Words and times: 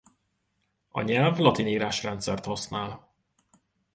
A 0.91 1.01
nyelv 1.01 1.37
latin 1.37 1.67
írásrendszert 1.67 2.45
használ. 2.45 3.11